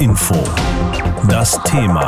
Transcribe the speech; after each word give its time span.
Info. 0.00 0.34
Das 1.28 1.60
Thema. 1.64 2.06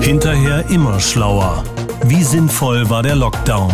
Hinterher 0.00 0.68
immer 0.70 1.00
schlauer. 1.00 1.64
Wie 2.04 2.22
sinnvoll 2.22 2.88
war 2.90 3.02
der 3.02 3.16
Lockdown? 3.16 3.72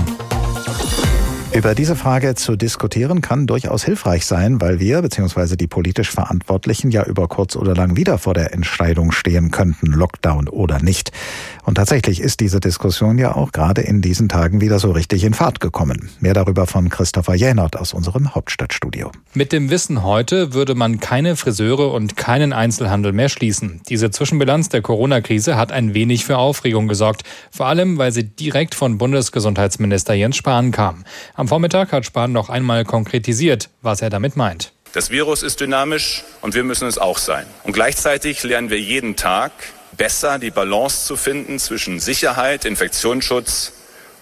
Über 1.59 1.75
diese 1.75 1.97
Frage 1.97 2.37
zu 2.37 2.55
diskutieren 2.55 3.21
kann 3.21 3.49
durchaus 3.49 3.85
hilfreich 3.85 4.25
sein, 4.27 4.61
weil 4.61 4.79
wir 4.79 5.03
bzw. 5.03 5.57
die 5.57 5.67
politisch 5.67 6.09
Verantwortlichen 6.09 6.93
ja 6.93 7.03
über 7.03 7.27
kurz 7.27 7.57
oder 7.57 7.75
lang 7.75 7.97
wieder 7.97 8.19
vor 8.19 8.33
der 8.33 8.55
Entscheidung 8.55 9.11
stehen 9.11 9.51
könnten, 9.51 9.89
Lockdown 9.89 10.47
oder 10.47 10.81
nicht. 10.81 11.11
Und 11.65 11.75
tatsächlich 11.75 12.21
ist 12.21 12.39
diese 12.39 12.61
Diskussion 12.61 13.19
ja 13.19 13.35
auch 13.35 13.51
gerade 13.51 13.81
in 13.81 14.03
diesen 14.03 14.29
Tagen 14.29 14.61
wieder 14.61 14.79
so 14.79 14.93
richtig 14.93 15.25
in 15.25 15.35
Fahrt 15.35 15.59
gekommen. 15.59 16.11
Mehr 16.21 16.33
darüber 16.33 16.69
von 16.69 16.91
Christopher 16.91 17.35
Jänert 17.35 17.75
aus 17.75 17.93
unserem 17.93 18.37
Hauptstadtstudio. 18.37 19.11
Mit 19.35 19.53
dem 19.53 19.69
Wissen 19.69 20.05
heute 20.05 20.55
würde 20.55 20.77
man 20.77 21.01
keine 21.01 21.35
Friseure 21.35 21.93
und 21.93 22.17
keinen 22.17 22.53
Einzelhandel 22.53 23.13
mehr 23.13 23.29
schließen. 23.29 23.81
Diese 23.89 24.13
Zwischenbilanz 24.13 24.69
der 24.69 24.81
Corona-Krise 24.81 25.57
hat 25.57 25.73
ein 25.73 25.93
wenig 25.93 26.25
für 26.25 26.39
Aufregung 26.39 26.87
gesorgt. 26.87 27.25
Vor 27.51 27.67
allem, 27.67 27.99
weil 27.99 28.13
sie 28.13 28.23
direkt 28.23 28.77
von 28.77 28.97
Bundesgesundheitsminister 28.97 30.15
Jens 30.15 30.37
Spahn 30.37 30.71
kam. 30.71 31.03
Am 31.35 31.48
Vormittag 31.49 31.93
hat 31.93 32.05
Spahn 32.05 32.33
noch 32.33 32.51
einmal 32.51 32.85
konkretisiert, 32.85 33.71
was 33.81 34.03
er 34.03 34.11
damit 34.11 34.37
meint. 34.37 34.75
Das 34.93 35.09
Virus 35.09 35.43
ist 35.43 35.61
dynamisch 35.61 36.23
und 36.43 36.55
wir 36.55 36.63
müssen 36.63 36.87
es 36.87 36.99
auch 36.99 37.17
sein. 37.17 37.47
Und 37.65 37.73
gleichzeitig 37.73 38.43
lernen 38.43 38.69
wir 38.69 38.79
jeden 38.79 39.17
Tag 39.17 39.53
besser 39.97 40.39
die 40.39 40.51
Balance 40.51 41.07
zu 41.07 41.17
finden 41.17 41.59
zwischen 41.59 42.01
Sicherheit, 42.01 42.67
Infektionsschutz 42.67 43.73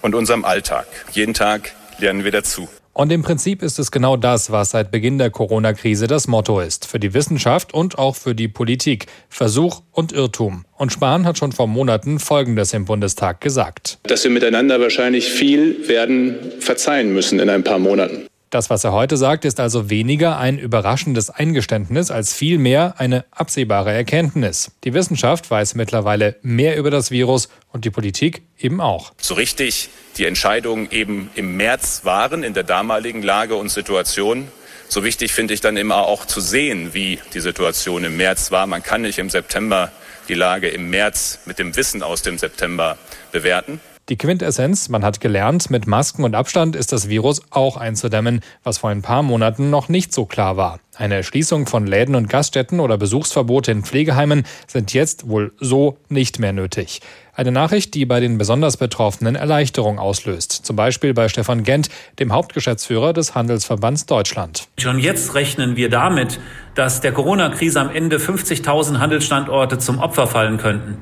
und 0.01 0.15
unserem 0.15 0.45
Alltag. 0.45 0.87
Jeden 1.11 1.33
Tag 1.33 1.73
lernen 1.97 2.23
wir 2.23 2.31
dazu. 2.31 2.69
Und 2.97 3.11
im 3.11 3.21
Prinzip 3.21 3.61
ist 3.61 3.77
es 3.77 3.91
genau 3.91 4.17
das, 4.17 4.51
was 4.51 4.71
seit 4.71 4.89
Beginn 4.89 5.19
der 5.19 5.29
Corona-Krise 5.29 6.07
das 6.07 6.27
Motto 6.27 6.59
ist. 6.59 6.87
Für 6.87 6.99
die 6.99 7.13
Wissenschaft 7.13 7.71
und 7.71 7.99
auch 7.99 8.15
für 8.15 8.33
die 8.33 8.47
Politik. 8.47 9.05
Versuch 9.29 9.83
und 9.91 10.13
Irrtum. 10.13 10.65
Und 10.77 10.91
Spahn 10.91 11.23
hat 11.23 11.37
schon 11.37 11.51
vor 11.51 11.67
Monaten 11.67 12.17
Folgendes 12.17 12.73
im 12.73 12.85
Bundestag 12.85 13.39
gesagt. 13.39 13.99
Dass 14.01 14.23
wir 14.23 14.31
miteinander 14.31 14.81
wahrscheinlich 14.81 15.31
viel 15.31 15.87
werden 15.87 16.37
verzeihen 16.59 17.13
müssen 17.13 17.39
in 17.39 17.51
ein 17.51 17.63
paar 17.63 17.77
Monaten. 17.77 18.25
Das, 18.49 18.69
was 18.69 18.85
er 18.85 18.93
heute 18.93 19.17
sagt, 19.17 19.43
ist 19.43 19.59
also 19.59 19.89
weniger 19.89 20.37
ein 20.37 20.57
überraschendes 20.57 21.29
Eingeständnis 21.29 22.11
als 22.11 22.33
vielmehr 22.33 22.95
eine 22.97 23.25
absehbare 23.31 23.91
Erkenntnis. 23.91 24.71
Die 24.85 24.93
Wissenschaft 24.93 25.51
weiß 25.51 25.75
mittlerweile 25.75 26.37
mehr 26.41 26.77
über 26.77 26.89
das 26.89 27.11
Virus 27.11 27.49
und 27.73 27.83
die 27.83 27.89
Politik 27.89 28.43
eben 28.57 28.79
auch. 28.79 29.11
So 29.19 29.33
richtig 29.33 29.89
die 30.17 30.25
Entscheidungen 30.25 30.89
eben 30.91 31.29
im 31.35 31.57
März 31.57 32.01
waren 32.05 32.43
in 32.43 32.53
der 32.53 32.63
damaligen 32.63 33.21
Lage 33.21 33.55
und 33.55 33.69
Situation. 33.69 34.47
So 34.87 35.03
wichtig 35.03 35.33
finde 35.33 35.53
ich 35.53 35.59
dann 35.59 35.75
immer 35.75 36.07
auch 36.07 36.23
zu 36.23 36.39
sehen, 36.39 36.93
wie 36.93 37.19
die 37.33 37.41
Situation 37.41 38.05
im 38.05 38.15
März 38.15 38.51
war. 38.51 38.65
Man 38.65 38.81
kann 38.81 39.01
nicht 39.01 39.19
im 39.19 39.29
September 39.29 39.91
die 40.29 40.33
Lage 40.33 40.69
im 40.69 40.89
März 40.89 41.39
mit 41.45 41.59
dem 41.59 41.75
Wissen 41.75 42.01
aus 42.01 42.21
dem 42.21 42.37
September 42.37 42.97
bewerten. 43.33 43.81
Die 44.09 44.15
Quintessenz, 44.15 44.87
man 44.87 45.03
hat 45.03 45.19
gelernt, 45.19 45.69
mit 45.69 45.85
Masken 45.85 46.23
und 46.23 46.33
Abstand 46.33 46.77
ist 46.77 46.93
das 46.93 47.09
Virus 47.09 47.41
auch 47.49 47.75
einzudämmen, 47.75 48.39
was 48.63 48.77
vor 48.77 48.89
ein 48.89 49.01
paar 49.01 49.21
Monaten 49.21 49.69
noch 49.69 49.89
nicht 49.89 50.13
so 50.13 50.25
klar 50.25 50.55
war. 50.55 50.79
Eine 50.95 51.25
Schließung 51.25 51.67
von 51.67 51.85
Läden 51.85 52.15
und 52.15 52.29
Gaststätten 52.29 52.79
oder 52.79 52.97
Besuchsverbote 52.97 53.73
in 53.73 53.83
Pflegeheimen 53.83 54.45
sind 54.65 54.93
jetzt 54.93 55.27
wohl 55.27 55.51
so 55.59 55.97
nicht 56.07 56.39
mehr 56.39 56.53
nötig. 56.53 57.01
Eine 57.35 57.51
Nachricht, 57.51 57.95
die 57.95 58.05
bei 58.05 58.21
den 58.21 58.37
besonders 58.37 58.77
Betroffenen 58.77 59.35
Erleichterung 59.35 59.99
auslöst. 59.99 60.53
Zum 60.53 60.77
Beispiel 60.77 61.13
bei 61.13 61.27
Stefan 61.27 61.63
Gent, 61.63 61.89
dem 62.17 62.31
Hauptgeschäftsführer 62.31 63.11
des 63.11 63.35
Handelsverbands 63.35 64.05
Deutschland. 64.05 64.69
Schon 64.79 64.99
jetzt 64.99 65.35
rechnen 65.35 65.75
wir 65.75 65.89
damit, 65.89 66.39
dass 66.75 67.01
der 67.01 67.11
Corona-Krise 67.11 67.81
am 67.81 67.89
Ende 67.89 68.19
50.000 68.19 68.99
Handelsstandorte 68.99 69.79
zum 69.79 69.99
Opfer 69.99 70.27
fallen 70.27 70.57
könnten. 70.57 71.01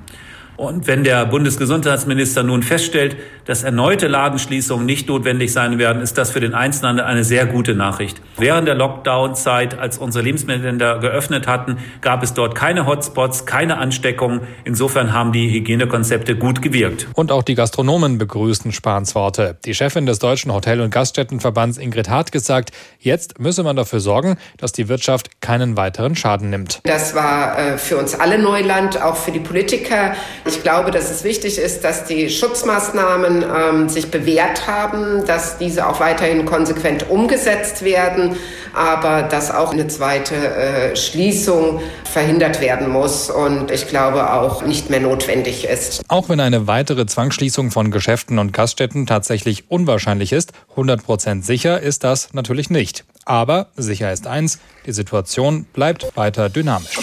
Und 0.57 0.87
wenn 0.87 1.03
der 1.03 1.25
Bundesgesundheitsminister 1.25 2.43
nun 2.43 2.63
feststellt, 2.63 3.17
dass 3.45 3.63
erneute 3.63 4.07
Ladenschließungen 4.07 4.85
nicht 4.85 5.07
notwendig 5.07 5.51
sein 5.51 5.77
werden, 5.77 6.01
ist 6.01 6.17
das 6.17 6.31
für 6.31 6.39
den 6.39 6.53
Einzelhandel 6.53 7.05
eine 7.05 7.23
sehr 7.23 7.45
gute 7.45 7.75
Nachricht. 7.75 8.21
Während 8.37 8.67
der 8.67 8.75
Lockdown-Zeit, 8.75 9.77
als 9.77 9.97
unsere 9.97 10.23
Lebensmittelländer 10.23 10.99
geöffnet 10.99 11.45
hatten, 11.45 11.77
gab 12.01 12.23
es 12.23 12.33
dort 12.33 12.55
keine 12.55 12.85
Hotspots, 12.85 13.45
keine 13.45 13.77
Ansteckungen. 13.77 14.41
Insofern 14.63 15.13
haben 15.13 15.31
die 15.31 15.51
Hygienekonzepte 15.51 16.35
gut 16.35 16.61
gewirkt. 16.61 17.07
Und 17.13 17.31
auch 17.31 17.43
die 17.43 17.55
Gastronomen 17.55 18.17
begrüßen 18.17 18.71
Spahns 18.71 19.13
Worte. 19.13 19.57
Die 19.65 19.75
Chefin 19.75 20.05
des 20.05 20.19
Deutschen 20.19 20.53
Hotel- 20.53 20.81
und 20.81 20.89
Gaststättenverbands 20.89 21.77
Ingrid 21.77 22.09
Hart 22.09 22.31
gesagt, 22.31 22.71
jetzt 22.99 23.39
müsse 23.39 23.63
man 23.63 23.75
dafür 23.75 23.99
sorgen, 23.99 24.37
dass 24.57 24.71
die 24.71 24.87
Wirtschaft 24.87 25.41
keinen 25.41 25.77
weiteren 25.77 26.15
Schaden 26.15 26.49
nimmt. 26.49 26.79
Das 26.83 27.13
war 27.13 27.57
äh, 27.57 27.77
für 27.77 27.97
uns 27.97 28.19
alle 28.19 28.39
Neuland, 28.39 29.01
auch 29.01 29.15
für 29.15 29.31
die 29.31 29.39
Politiker. 29.39 30.15
Ich 30.47 30.61
glaube, 30.61 30.91
dass 30.91 31.09
es 31.09 31.23
wichtig 31.23 31.57
ist, 31.57 31.83
dass 31.83 32.05
die 32.05 32.29
Schutzmaßnahmen 32.29 33.43
ähm, 33.43 33.89
sich 33.89 34.11
bewährt 34.11 34.67
haben, 34.67 35.25
dass 35.25 35.57
diese 35.57 35.87
auch 35.87 35.99
weiterhin 35.99 36.45
konsequent 36.45 37.09
umgesetzt 37.09 37.83
werden, 37.83 38.35
aber 38.75 39.23
dass 39.23 39.49
auch 39.49 39.73
eine 39.73 39.87
zweite 39.87 40.35
äh, 40.35 40.95
Schließung 40.95 41.81
verhindert 42.03 42.61
werden 42.61 42.89
muss 42.89 43.31
und 43.31 43.71
ich 43.71 43.87
glaube 43.87 44.31
auch 44.33 44.63
nicht 44.63 44.91
mehr 44.91 44.99
notwendig 44.99 45.65
ist. 45.65 46.03
Auch 46.09 46.29
wenn 46.29 46.39
eine 46.39 46.67
weitere 46.67 47.07
Zwangsschließung 47.07 47.71
von 47.71 47.89
Geschäften 47.89 48.37
und 48.37 48.53
Gaststätten 48.53 49.07
tatsächlich 49.07 49.71
unwahrscheinlich 49.71 50.31
ist, 50.31 50.53
100 50.71 51.03
Prozent 51.03 51.43
sicher 51.43 51.81
ist 51.81 52.03
das 52.03 52.33
natürlich 52.33 52.69
nicht. 52.69 53.03
Aber 53.25 53.69
sicher 53.75 54.13
ist 54.13 54.27
eins, 54.27 54.59
die 54.85 54.91
Situation 54.91 55.65
bleibt 55.73 56.15
weiter 56.15 56.49
dynamisch. 56.49 56.99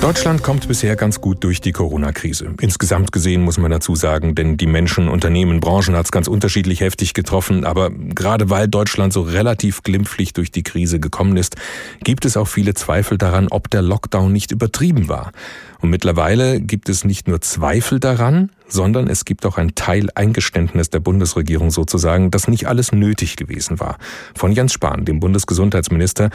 Deutschland 0.00 0.42
kommt 0.42 0.66
bisher 0.66 0.96
ganz 0.96 1.20
gut 1.20 1.44
durch 1.44 1.60
die 1.60 1.72
Corona-Krise. 1.72 2.54
Insgesamt 2.62 3.12
gesehen 3.12 3.42
muss 3.42 3.58
man 3.58 3.70
dazu 3.70 3.94
sagen, 3.94 4.34
denn 4.34 4.56
die 4.56 4.66
Menschen, 4.66 5.08
Unternehmen, 5.08 5.60
Branchen 5.60 5.94
hat 5.94 6.06
es 6.06 6.10
ganz 6.10 6.26
unterschiedlich 6.26 6.80
heftig 6.80 7.12
getroffen. 7.12 7.66
Aber 7.66 7.90
gerade 7.90 8.48
weil 8.48 8.66
Deutschland 8.66 9.12
so 9.12 9.20
relativ 9.20 9.82
glimpflich 9.82 10.32
durch 10.32 10.50
die 10.50 10.62
Krise 10.62 11.00
gekommen 11.00 11.36
ist, 11.36 11.56
gibt 12.02 12.24
es 12.24 12.38
auch 12.38 12.48
viele 12.48 12.72
Zweifel 12.72 13.18
daran, 13.18 13.48
ob 13.48 13.68
der 13.68 13.82
Lockdown 13.82 14.32
nicht 14.32 14.52
übertrieben 14.52 15.10
war. 15.10 15.32
Und 15.80 15.90
mittlerweile 15.90 16.60
gibt 16.60 16.88
es 16.88 17.04
nicht 17.04 17.28
nur 17.28 17.42
Zweifel 17.42 18.00
daran, 18.00 18.50
sondern 18.68 19.08
es 19.08 19.24
gibt 19.24 19.44
auch 19.46 19.58
ein 19.58 19.74
Teileingeständnis 19.74 20.90
der 20.90 21.00
Bundesregierung 21.00 21.70
sozusagen, 21.70 22.30
dass 22.30 22.48
nicht 22.48 22.68
alles 22.68 22.92
nötig 22.92 23.36
gewesen 23.36 23.80
war. 23.80 23.98
Von 24.34 24.52
Jens 24.52 24.72
Spahn, 24.72 25.04
dem 25.04 25.20
Bundesgesundheitsminister, 25.20 26.30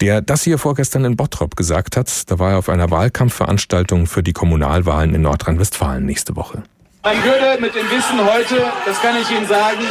der 0.00 0.22
das 0.22 0.42
hier 0.42 0.58
vorgestern 0.58 1.04
in 1.04 1.16
Bottrop 1.16 1.56
gesagt 1.56 1.96
hat. 1.96 2.30
Da 2.30 2.38
war 2.38 2.52
er 2.52 2.58
auf 2.58 2.68
einer 2.68 2.90
Wahlkampfveranstaltung 2.90 4.06
für 4.06 4.22
die 4.22 4.32
Kommunalwahlen 4.32 5.14
in 5.14 5.22
Nordrhein-Westfalen 5.22 6.04
nächste 6.06 6.36
Woche. 6.36 6.62
Man 7.04 7.16
würde 7.24 7.60
mit 7.60 7.74
dem 7.74 7.90
Wissen 7.90 8.24
heute, 8.24 8.70
das 8.86 9.00
kann 9.02 9.16
ich 9.20 9.28
Ihnen 9.28 9.46
sagen, 9.48 9.82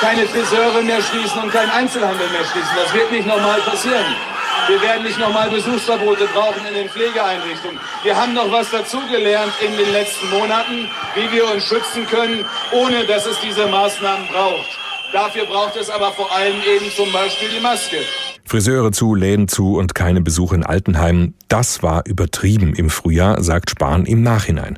keine 0.00 0.24
Friseure 0.26 0.82
mehr 0.82 1.02
schließen 1.02 1.42
und 1.42 1.52
keinen 1.52 1.70
Einzelhandel 1.70 2.28
mehr 2.30 2.44
schließen. 2.44 2.70
Das 2.76 2.94
wird 2.94 3.10
nicht 3.10 3.26
normal 3.26 3.60
passieren. 3.62 4.06
Wir 4.68 4.80
werden 4.82 5.02
nicht 5.02 5.18
nochmal 5.18 5.50
Besuchsverbote 5.50 6.28
brauchen 6.32 6.64
in 6.66 6.74
den 6.74 6.88
Pflegeeinrichtungen. 6.88 7.80
Wir 8.04 8.16
haben 8.16 8.34
noch 8.34 8.52
was 8.52 8.70
dazugelernt 8.70 9.52
in 9.60 9.76
den 9.76 9.90
letzten 9.90 10.30
Monaten, 10.30 10.88
wie 11.16 11.32
wir 11.32 11.50
uns 11.50 11.64
schützen 11.64 12.06
können, 12.06 12.44
ohne 12.70 13.04
dass 13.04 13.26
es 13.26 13.40
diese 13.40 13.66
Maßnahmen 13.66 14.28
braucht. 14.28 14.78
Dafür 15.12 15.46
braucht 15.46 15.74
es 15.74 15.90
aber 15.90 16.12
vor 16.12 16.30
allem 16.32 16.62
eben 16.62 16.88
zum 16.92 17.10
Beispiel 17.10 17.48
die 17.48 17.58
Maske. 17.58 17.98
Friseure 18.50 18.90
zu, 18.90 19.14
Läden 19.14 19.46
zu 19.46 19.76
und 19.76 19.94
keine 19.94 20.20
Besuche 20.20 20.56
in 20.56 20.64
Altenheimen, 20.64 21.34
das 21.46 21.84
war 21.84 22.04
übertrieben 22.08 22.74
im 22.74 22.90
Frühjahr, 22.90 23.40
sagt 23.44 23.70
Spahn 23.70 24.06
im 24.06 24.24
Nachhinein. 24.24 24.76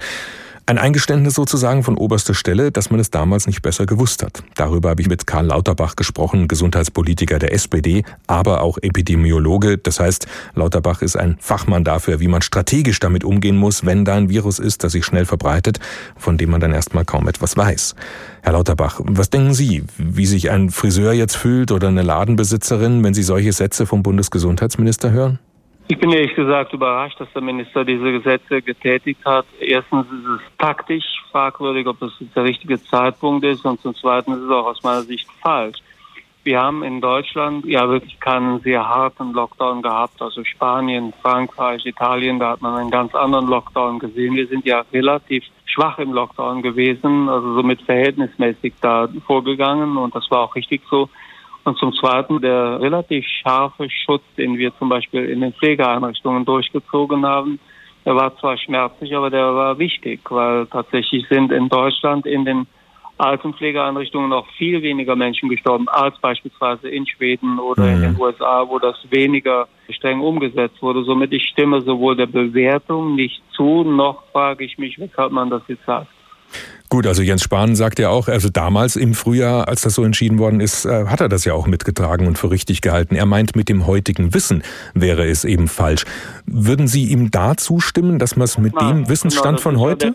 Ein 0.73 0.79
Eingeständnis 0.79 1.35
sozusagen 1.35 1.83
von 1.83 1.99
oberster 1.99 2.33
Stelle, 2.33 2.73
dass 2.73 2.91
man 2.91 2.99
es 2.99 3.11
damals 3.11 3.47
nicht 3.47 3.61
besser 3.61 3.85
gewusst 3.85 4.23
hat. 4.23 4.43
Darüber 4.55 4.89
habe 4.89 5.03
ich 5.03 5.09
mit 5.11 5.27
Karl 5.27 5.49
Lauterbach 5.49 5.97
gesprochen, 5.97 6.49
Gesundheitspolitiker 6.49 7.39
der 7.39 7.53
SPD, 7.53 8.05
aber 8.27 8.63
auch 8.63 8.79
Epidemiologe. 8.81 9.77
Das 9.77 10.01
heißt, 10.01 10.27
Lauterbach 10.55 11.03
ist 11.03 11.15
ein 11.15 11.37
Fachmann 11.41 11.85
dafür, 11.85 12.21
wie 12.21 12.27
man 12.27 12.41
strategisch 12.41 13.01
damit 13.01 13.23
umgehen 13.23 13.59
muss, 13.59 13.85
wenn 13.85 14.07
da 14.07 14.15
ein 14.15 14.31
Virus 14.31 14.59
ist, 14.59 14.83
das 14.83 14.93
sich 14.93 15.05
schnell 15.05 15.27
verbreitet, 15.27 15.79
von 16.17 16.39
dem 16.39 16.49
man 16.49 16.63
dann 16.63 16.73
erstmal 16.73 17.05
kaum 17.05 17.29
etwas 17.29 17.55
weiß. 17.55 17.95
Herr 18.41 18.55
Lauterbach, 18.55 18.99
was 19.05 19.29
denken 19.29 19.53
Sie, 19.53 19.85
wie 19.99 20.25
sich 20.25 20.51
ein 20.51 20.71
Friseur 20.71 21.13
jetzt 21.13 21.37
fühlt 21.37 21.71
oder 21.71 21.89
eine 21.89 22.01
Ladenbesitzerin, 22.01 23.05
wenn 23.05 23.13
Sie 23.13 23.25
solche 23.25 23.53
Sätze 23.53 23.85
vom 23.85 24.03
Bundesgesundheitsminister 24.03 25.11
hören? 25.11 25.39
Ich 25.89 25.99
bin 25.99 26.11
ehrlich 26.11 26.35
gesagt 26.35 26.73
überrascht, 26.73 27.21
dass 27.21 27.33
der 27.33 27.43
Minister 27.43 27.85
diese 27.85 28.13
Gesetze 28.13 28.63
getätigt 28.63 29.25
hat. 29.25 29.45
Erstens 29.61 30.07
ist 30.07 30.27
es 30.27 30.41
taktisch 30.59 31.05
fragwürdig, 31.31 31.87
ob 31.87 31.99
das 32.01 32.13
der 32.35 32.45
richtige 32.45 32.83
Zeitpunkt 32.83 33.45
ist 33.45 33.65
und 33.65 33.81
zum 33.81 33.95
Zweiten 33.95 34.33
ist 34.33 34.43
es 34.43 34.51
auch 34.51 34.67
aus 34.67 34.83
meiner 34.83 35.03
Sicht 35.03 35.29
falsch. 35.43 35.79
Wir 36.45 36.61
haben 36.61 36.83
in 36.83 37.01
Deutschland 37.01 37.65
ja 37.67 37.89
wirklich 37.89 38.19
keinen 38.19 38.61
sehr 38.61 38.89
harten 38.89 39.33
Lockdown 39.33 39.81
gehabt. 39.81 40.21
Also 40.21 40.43
Spanien, 40.43 41.13
Frankreich, 41.23 41.87
Italien, 41.87 42.41
da 42.41 42.51
hat 42.51 42.63
man 42.63 42.75
einen 42.75 42.91
ganz 42.91 43.15
anderen 43.15 43.47
Lockdown 43.47 44.01
gesehen. 44.01 44.35
Wir 44.35 44.49
sind 44.49 44.67
ja 44.67 44.85
relativ 44.93 45.45
schwach 45.67 45.99
im 45.99 46.13
Lockdown 46.13 46.63
gewesen, 46.63 47.29
also 47.29 47.55
somit 47.55 47.81
verhältnismäßig 47.83 48.75
da 48.81 49.09
vorgegangen 49.27 49.97
und 49.97 50.15
das 50.15 50.31
war 50.31 50.41
auch 50.41 50.55
richtig 50.57 50.83
so. 50.91 51.09
Und 51.65 51.79
zum 51.79 51.93
Zweiten 51.95 52.41
der 52.41 52.81
relativ 52.81 53.25
scharfe 53.27 53.89
Schutz, 53.89 54.23
den 54.37 54.59
wir 54.59 54.77
zum 54.79 54.89
Beispiel 54.89 55.27
in 55.27 55.41
den 55.41 55.53
Pflegeeinrichtungen 55.53 56.45
durchgezogen 56.45 57.25
haben, 57.25 57.61
Der 58.05 58.17
war 58.17 58.37
zwar 58.39 58.59
schmerzlich, 58.59 59.15
aber 59.15 59.31
der 59.31 59.55
war 59.55 59.79
wichtig, 59.79 60.21
weil 60.31 60.67
tatsächlich 60.67 61.27
sind 61.29 61.53
in 61.53 61.69
Deutschland 61.69 62.27
in 62.27 62.45
den 62.45 62.67
Altenpflegeeinrichtungen 63.19 64.31
noch 64.31 64.49
viel 64.59 64.83
weniger 64.83 65.15
Menschen 65.15 65.49
gestorben 65.49 65.87
als 65.89 66.19
beispielsweise 66.19 66.89
in 66.89 67.07
Schweden 67.07 67.61
oder 67.61 67.85
mhm. 67.85 67.95
in 67.95 68.03
den 68.03 68.21
USA, 68.21 68.65
wo 68.67 68.79
das 68.79 68.97
weniger 69.11 69.69
streng 69.91 70.21
umgesetzt 70.21 70.83
wurde. 70.83 71.05
Somit 71.05 71.33
ich 71.33 71.45
stimme 71.45 71.81
sowohl 71.83 72.17
der 72.17 72.27
Bewertung 72.27 73.15
nicht 73.15 73.41
zu, 73.55 73.85
noch 73.85 74.25
frage 74.33 74.65
ich 74.65 74.79
mich, 74.79 74.99
weshalb 74.99 75.31
man 75.31 75.51
das 75.51 75.63
jetzt 75.69 75.85
sagt. 75.85 76.09
Gut, 76.93 77.07
also 77.07 77.23
Jens 77.23 77.43
Spahn 77.43 77.75
sagt 77.75 77.99
ja 78.01 78.11
auch, 78.11 78.29
also 78.29 78.51
damals 78.51 78.97
im 78.97 79.15
Frühjahr, 79.15 79.67
als 79.67 79.81
das 79.81 79.95
so 79.95 80.05
entschieden 80.05 80.39
worden 80.39 80.61
ist, 80.61 80.85
äh, 80.85 81.07
hat 81.07 81.23
er 81.23 81.31
das 81.31 81.47
ja 81.47 81.55
auch 81.55 81.67
mitgetragen 81.67 82.27
und 82.27 82.37
für 82.37 82.51
richtig 82.51 82.83
gehalten. 82.83 83.15
Er 83.15 83.25
meint, 83.25 83.57
mit 83.57 83.71
dem 83.71 83.87
heutigen 83.87 84.35
Wissen 84.35 84.63
wäre 84.93 85.25
es 85.25 85.47
eben 85.47 85.69
falsch. 85.69 86.05
Würden 86.45 86.89
Sie 86.89 87.07
ihm 87.07 87.31
da 87.31 87.57
zustimmen, 87.57 88.19
dass 88.19 88.37
man 88.37 88.45
es 88.45 88.59
mit 88.59 88.75
Nein, 88.75 89.05
dem 89.05 89.09
Wissensstand 89.09 89.57
genau, 89.57 89.63
von 89.63 89.81
heute? 89.81 90.15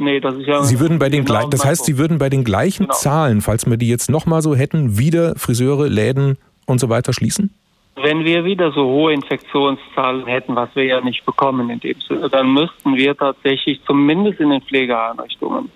Nee, 0.00 0.18
das 0.18 0.34
ist 0.34 0.48
ja 0.48 0.64
Sie 0.64 0.80
würden 0.80 0.98
bei 0.98 1.10
den 1.10 1.24
genau 1.24 1.48
das 1.48 1.64
heißt, 1.64 1.84
Sie 1.84 1.96
würden 1.96 2.18
bei 2.18 2.28
den 2.28 2.42
gleichen 2.42 2.86
genau. 2.86 2.94
Zahlen, 2.96 3.40
falls 3.40 3.70
wir 3.70 3.76
die 3.76 3.88
jetzt 3.88 4.10
nochmal 4.10 4.42
so 4.42 4.56
hätten, 4.56 4.98
wieder 4.98 5.34
Friseure, 5.36 5.88
Läden 5.88 6.38
und 6.66 6.80
so 6.80 6.88
weiter 6.88 7.12
schließen? 7.12 7.54
Wenn 8.02 8.24
wir 8.24 8.44
wieder 8.44 8.72
so 8.72 8.82
hohe 8.82 9.12
Infektionszahlen 9.12 10.26
hätten, 10.26 10.56
was 10.56 10.74
wir 10.74 10.86
ja 10.86 11.00
nicht 11.02 11.24
bekommen 11.24 11.70
in 11.70 11.78
dem 11.78 12.00
Sinne, 12.00 12.28
dann 12.28 12.52
müssten 12.52 12.96
wir 12.96 13.16
tatsächlich 13.16 13.80
zumindest 13.86 14.40
in 14.40 14.50
den 14.50 14.62
Pflegeeinrichtungen 14.62 15.70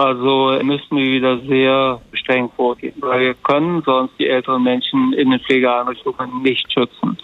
also 0.00 0.58
müssen 0.62 0.96
wir 0.96 1.12
wieder 1.12 1.38
sehr 1.40 2.00
streng 2.14 2.50
vorgehen, 2.56 2.94
weil 3.00 3.20
wir 3.20 3.34
können 3.34 3.82
sonst 3.84 4.18
die 4.18 4.28
älteren 4.28 4.62
Menschen 4.62 5.12
in 5.12 5.30
den 5.30 5.40
Pflegeeinrichtungen 5.40 6.40
nicht 6.42 6.72
schützen. 6.72 7.18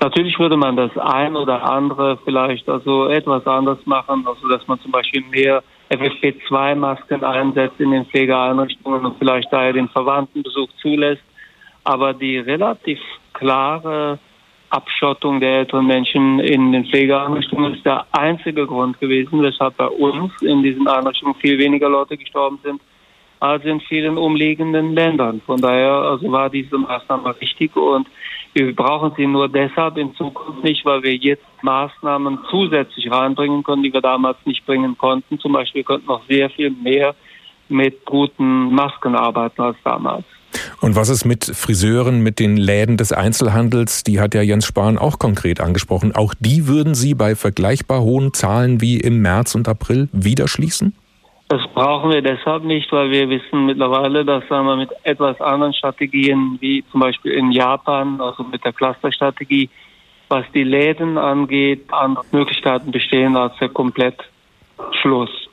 Natürlich 0.00 0.36
würde 0.38 0.56
man 0.56 0.74
das 0.76 0.90
ein 0.98 1.36
oder 1.36 1.62
andere 1.62 2.18
vielleicht 2.24 2.68
also 2.68 3.06
etwas 3.06 3.46
anders 3.46 3.78
machen, 3.84 4.26
also 4.26 4.48
dass 4.48 4.66
man 4.66 4.80
zum 4.80 4.90
Beispiel 4.90 5.22
mehr 5.30 5.62
FFP2-Masken 5.90 7.22
einsetzt 7.22 7.78
in 7.78 7.92
den 7.92 8.04
Pflegeeinrichtungen 8.06 9.04
und 9.04 9.16
vielleicht 9.18 9.52
daher 9.52 9.72
den 9.72 9.88
Verwandtenbesuch 9.88 10.70
zulässt. 10.82 11.22
Aber 11.84 12.14
die 12.14 12.38
relativ 12.38 12.98
klare 13.32 14.18
Abschottung 14.70 15.40
der 15.40 15.60
älteren 15.60 15.86
Menschen 15.86 16.40
in 16.40 16.72
den 16.72 16.84
Pflegeeinrichtungen 16.84 17.74
ist 17.74 17.84
der 17.84 18.06
einzige 18.12 18.66
Grund 18.66 19.00
gewesen, 19.00 19.42
weshalb 19.42 19.76
bei 19.76 19.86
uns 19.86 20.32
in 20.42 20.62
diesen 20.62 20.86
Einrichtungen 20.86 21.34
viel 21.36 21.58
weniger 21.58 21.88
Leute 21.88 22.16
gestorben 22.16 22.58
sind 22.62 22.80
als 23.40 23.64
in 23.64 23.80
vielen 23.80 24.18
umliegenden 24.18 24.94
Ländern. 24.94 25.40
Von 25.46 25.60
daher 25.60 25.92
also 25.92 26.30
war 26.30 26.50
diese 26.50 26.76
Maßnahme 26.76 27.34
richtig 27.40 27.74
und 27.76 28.08
wir 28.54 28.74
brauchen 28.74 29.12
sie 29.16 29.26
nur 29.26 29.48
deshalb 29.48 29.96
in 29.98 30.14
Zukunft 30.14 30.64
nicht, 30.64 30.84
weil 30.84 31.02
wir 31.02 31.14
jetzt 31.14 31.44
Maßnahmen 31.62 32.40
zusätzlich 32.50 33.10
reinbringen 33.10 33.62
können, 33.62 33.82
die 33.82 33.92
wir 33.92 34.00
damals 34.00 34.38
nicht 34.44 34.66
bringen 34.66 34.98
konnten. 34.98 35.38
Zum 35.38 35.52
Beispiel 35.52 35.84
könnten 35.84 36.06
noch 36.06 36.24
sehr 36.28 36.50
viel 36.50 36.70
mehr 36.70 37.14
mit 37.68 38.04
guten 38.04 38.74
Masken 38.74 39.14
arbeiten 39.14 39.62
als 39.62 39.76
damals. 39.84 40.24
Und 40.80 40.96
was 40.96 41.08
ist 41.08 41.24
mit 41.24 41.44
Friseuren, 41.44 42.20
mit 42.20 42.38
den 42.38 42.56
Läden 42.56 42.96
des 42.96 43.12
Einzelhandels? 43.12 44.04
Die 44.04 44.20
hat 44.20 44.34
ja 44.34 44.42
Jens 44.42 44.66
Spahn 44.66 44.98
auch 44.98 45.18
konkret 45.18 45.60
angesprochen. 45.60 46.14
Auch 46.14 46.34
die 46.38 46.66
würden 46.66 46.94
Sie 46.94 47.14
bei 47.14 47.34
vergleichbar 47.34 48.00
hohen 48.02 48.32
Zahlen 48.32 48.80
wie 48.80 48.98
im 48.98 49.20
März 49.20 49.54
und 49.54 49.68
April 49.68 50.08
wieder 50.12 50.48
schließen? 50.48 50.94
Das 51.48 51.62
brauchen 51.74 52.10
wir 52.10 52.20
deshalb 52.20 52.64
nicht, 52.64 52.92
weil 52.92 53.10
wir 53.10 53.30
wissen 53.30 53.66
mittlerweile, 53.66 54.24
dass 54.24 54.46
sagen 54.48 54.66
wir, 54.66 54.76
mit 54.76 54.90
etwas 55.04 55.40
anderen 55.40 55.72
Strategien, 55.72 56.58
wie 56.60 56.84
zum 56.92 57.00
Beispiel 57.00 57.32
in 57.32 57.50
Japan, 57.52 58.20
also 58.20 58.44
mit 58.44 58.62
der 58.64 58.74
Clusterstrategie, 58.74 59.70
was 60.28 60.44
die 60.52 60.64
Läden 60.64 61.16
angeht, 61.16 61.86
andere 61.90 62.24
Möglichkeiten 62.32 62.90
bestehen 62.90 63.34
als 63.34 63.56
der 63.58 63.70
Komplettschluss. 63.70 65.47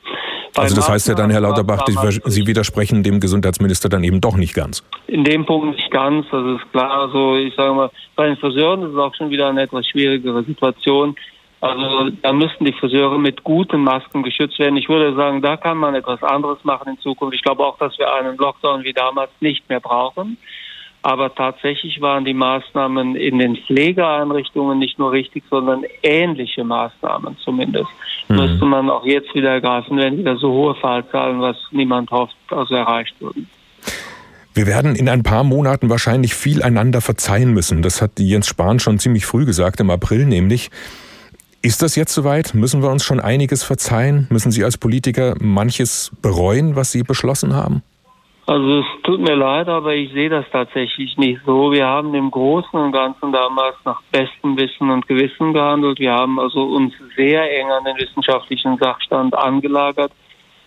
Also 0.54 0.76
das 0.76 0.88
heißt 0.88 1.08
ja 1.08 1.14
dann, 1.14 1.30
Herr 1.30 1.40
Lauterbach, 1.40 1.84
Sie 1.86 2.46
widersprechen 2.46 3.02
dem 3.02 3.20
Gesundheitsminister 3.20 3.88
dann 3.88 4.04
eben 4.04 4.20
doch 4.20 4.36
nicht 4.36 4.54
ganz. 4.54 4.84
In 5.06 5.24
dem 5.24 5.44
Punkt 5.44 5.76
nicht 5.76 5.90
ganz, 5.90 6.26
das 6.30 6.60
ist 6.60 6.72
klar. 6.72 6.90
Also 6.90 7.36
ich 7.36 7.54
sage 7.54 7.74
mal, 7.74 7.90
bei 8.14 8.26
den 8.26 8.36
Friseuren 8.36 8.82
ist 8.82 8.92
es 8.92 8.98
auch 8.98 9.14
schon 9.14 9.30
wieder 9.30 9.48
eine 9.48 9.62
etwas 9.62 9.86
schwierigere 9.86 10.42
Situation. 10.44 11.16
Also 11.60 12.10
da 12.22 12.32
müssten 12.32 12.64
die 12.64 12.72
Friseure 12.72 13.18
mit 13.18 13.42
guten 13.42 13.82
Masken 13.82 14.22
geschützt 14.22 14.58
werden. 14.58 14.76
Ich 14.76 14.88
würde 14.88 15.16
sagen, 15.16 15.40
da 15.40 15.56
kann 15.56 15.78
man 15.78 15.94
etwas 15.94 16.22
anderes 16.22 16.62
machen 16.64 16.90
in 16.90 16.98
Zukunft. 17.00 17.34
Ich 17.34 17.42
glaube 17.42 17.64
auch, 17.64 17.78
dass 17.78 17.98
wir 17.98 18.12
einen 18.12 18.36
Lockdown 18.36 18.84
wie 18.84 18.92
damals 18.92 19.30
nicht 19.40 19.68
mehr 19.68 19.80
brauchen. 19.80 20.36
Aber 21.06 21.32
tatsächlich 21.32 22.00
waren 22.00 22.24
die 22.24 22.34
Maßnahmen 22.34 23.14
in 23.14 23.38
den 23.38 23.54
Pflegeeinrichtungen 23.54 24.76
nicht 24.80 24.98
nur 24.98 25.12
richtig, 25.12 25.44
sondern 25.48 25.84
ähnliche 26.02 26.64
Maßnahmen 26.64 27.36
zumindest. 27.44 27.86
Mhm. 28.26 28.36
Müsste 28.36 28.64
man 28.64 28.90
auch 28.90 29.06
jetzt 29.06 29.32
wieder 29.32 29.50
ergreifen, 29.50 29.98
wenn 29.98 30.18
wieder 30.18 30.36
so 30.36 30.50
hohe 30.50 30.74
Fallzahlen, 30.74 31.40
was 31.40 31.54
niemand 31.70 32.10
hofft, 32.10 32.34
also 32.50 32.74
erreicht 32.74 33.14
würden. 33.20 33.48
Wir 34.52 34.66
werden 34.66 34.96
in 34.96 35.08
ein 35.08 35.22
paar 35.22 35.44
Monaten 35.44 35.90
wahrscheinlich 35.90 36.34
viel 36.34 36.60
einander 36.60 37.00
verzeihen 37.00 37.54
müssen. 37.54 37.82
Das 37.82 38.02
hat 38.02 38.18
Jens 38.18 38.48
Spahn 38.48 38.80
schon 38.80 38.98
ziemlich 38.98 39.26
früh 39.26 39.44
gesagt, 39.44 39.78
im 39.78 39.90
April 39.90 40.26
nämlich. 40.26 40.70
Ist 41.62 41.82
das 41.82 41.94
jetzt 41.94 42.14
soweit? 42.14 42.52
Müssen 42.52 42.82
wir 42.82 42.90
uns 42.90 43.04
schon 43.04 43.20
einiges 43.20 43.62
verzeihen? 43.62 44.26
Müssen 44.28 44.50
Sie 44.50 44.64
als 44.64 44.76
Politiker 44.76 45.36
manches 45.38 46.10
bereuen, 46.20 46.74
was 46.74 46.90
Sie 46.90 47.04
beschlossen 47.04 47.54
haben? 47.54 47.84
Also 48.48 48.78
es 48.78 48.86
tut 49.02 49.20
mir 49.20 49.34
leid, 49.34 49.68
aber 49.68 49.94
ich 49.94 50.12
sehe 50.12 50.28
das 50.28 50.44
tatsächlich 50.52 51.16
nicht 51.16 51.40
so. 51.44 51.72
Wir 51.72 51.84
haben 51.84 52.14
im 52.14 52.30
Großen 52.30 52.78
und 52.78 52.92
Ganzen 52.92 53.32
damals 53.32 53.74
nach 53.84 54.00
bestem 54.12 54.56
Wissen 54.56 54.88
und 54.88 55.08
Gewissen 55.08 55.52
gehandelt. 55.52 55.98
Wir 55.98 56.12
haben 56.12 56.38
also 56.38 56.62
uns 56.62 56.94
sehr 57.16 57.42
eng 57.58 57.68
an 57.72 57.82
den 57.84 57.96
wissenschaftlichen 57.96 58.78
Sachstand 58.78 59.36
angelagert. 59.36 60.12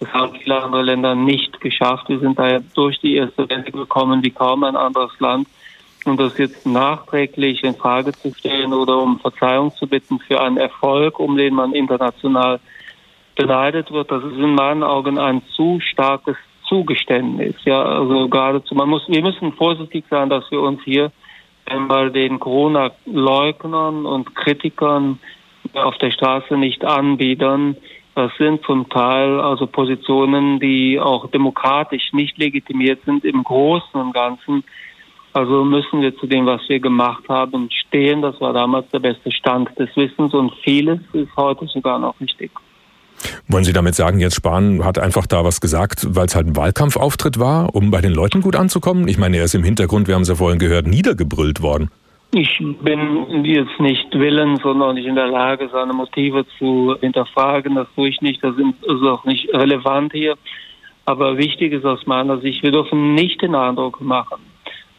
Das 0.02 0.12
haben 0.12 0.36
viele 0.36 0.62
andere 0.62 0.84
Länder 0.84 1.16
nicht 1.16 1.62
geschafft. 1.62 2.10
Wir 2.10 2.20
sind 2.20 2.38
daher 2.38 2.62
durch 2.74 3.00
die 3.00 3.16
erste 3.16 3.50
Welle 3.50 3.64
gekommen 3.64 4.24
wie 4.24 4.32
kaum 4.32 4.66
ein 4.66 4.76
anderes 4.76 5.18
Land. 5.20 5.48
Und 6.04 6.20
das 6.20 6.38
jetzt 6.38 6.66
nachträglich 6.66 7.64
in 7.64 7.76
Frage 7.76 8.12
zu 8.12 8.34
stellen 8.34 8.74
oder 8.74 8.98
um 8.98 9.22
Verzeihung 9.22 9.74
zu 9.74 9.88
bitten 9.88 10.20
für 10.20 10.42
einen 10.42 10.58
Erfolg, 10.58 11.18
um 11.18 11.38
den 11.38 11.54
man 11.54 11.74
international 11.74 12.60
beneidet 13.38 13.90
wird, 13.92 14.12
das 14.12 14.22
ist 14.22 14.38
in 14.38 14.54
meinen 14.54 14.84
Augen 14.84 15.18
ein 15.18 15.42
zu 15.56 15.80
starkes 15.80 16.36
Zugeständnis. 16.70 17.56
Ja, 17.66 17.82
also 17.82 18.30
geradezu, 18.30 18.76
man 18.76 18.88
muss, 18.90 19.04
wir 19.10 19.22
müssen 19.22 19.52
vorsichtig 19.54 20.06
sein, 20.10 20.30
dass 20.30 20.50
wir 20.52 20.62
uns 20.62 20.82
hier 20.84 21.12
bei 21.88 22.10
den 22.10 22.40
Corona-Leugnern 22.40 24.06
und 24.06 24.36
Kritikern 24.36 25.20
auf 25.74 25.98
der 25.98 26.12
Straße 26.12 26.58
nicht 26.58 26.86
anbiedern. 26.86 27.76
Das 28.16 28.32
sind 28.38 28.64
zum 28.66 28.90
Teil 28.90 29.40
also 29.40 29.68
Positionen, 29.68 30.60
die 30.60 31.00
auch 31.00 31.30
demokratisch 31.30 32.12
nicht 32.12 32.38
legitimiert 32.38 33.02
sind 33.06 33.24
im 33.24 33.44
Großen 33.44 34.00
und 34.00 34.14
Ganzen. 34.14 34.64
Also 35.32 35.64
müssen 35.64 36.02
wir 36.02 36.16
zu 36.18 36.26
dem, 36.26 36.46
was 36.46 36.68
wir 36.68 36.80
gemacht 36.80 37.30
haben, 37.30 37.70
stehen. 37.72 38.22
Das 38.22 38.42
war 38.42 38.52
damals 38.52 38.90
der 38.90 39.00
beste 39.00 39.32
Stand 39.32 39.78
des 39.78 39.96
Wissens 39.96 40.34
und 40.34 40.54
vieles 40.64 41.00
ist 41.14 41.36
heute 41.38 41.68
sogar 41.68 42.00
noch 42.00 42.20
richtig. 42.20 42.52
Wollen 43.52 43.64
Sie 43.64 43.74
damit 43.74 43.96
sagen, 43.96 44.20
jetzt 44.20 44.36
Spahn 44.36 44.86
hat 44.86 45.00
einfach 45.00 45.26
da 45.26 45.44
was 45.44 45.60
gesagt, 45.60 46.06
weil 46.16 46.28
es 46.28 46.36
halt 46.36 46.46
ein 46.46 46.56
Wahlkampfauftritt 46.56 47.40
war, 47.40 47.74
um 47.74 47.90
bei 47.90 48.00
den 48.00 48.14
Leuten 48.14 48.42
gut 48.42 48.56
anzukommen? 48.56 49.08
Ich 49.08 49.18
meine, 49.18 49.38
er 49.38 49.46
ist 49.46 49.56
im 49.56 49.64
Hintergrund, 49.64 50.08
wir 50.08 50.14
haben 50.14 50.22
es 50.22 50.28
ja 50.28 50.36
vorhin 50.36 50.60
gehört, 50.60 50.86
niedergebrüllt 50.86 51.64
worden. 51.64 51.90
Ich 52.32 52.64
bin 52.84 53.44
jetzt 53.44 53.80
nicht 53.80 54.14
willens 54.14 54.62
sondern 54.62 54.94
nicht 54.94 55.08
in 55.08 55.16
der 55.16 55.30
Lage, 55.30 55.68
seine 55.74 55.94
Motive 55.94 56.46
zu 56.60 56.96
hinterfragen. 57.02 57.74
Das 57.74 57.88
tue 57.96 58.10
ich 58.10 58.22
nicht. 58.22 58.44
Das 58.44 58.54
ist 58.56 59.04
auch 59.04 59.26
nicht 59.26 59.52
relevant 59.52 60.14
hier. 60.14 60.36
Aber 61.06 61.40
wichtig 61.40 61.74
ist 61.74 61.86
aus 61.86 62.06
meiner 62.06 62.38
Sicht, 62.42 62.62
wir 62.62 62.72
dürfen 62.72 63.16
nicht 63.16 63.42
den 63.42 63.56
Eindruck 63.56 64.00
machen, 64.00 64.42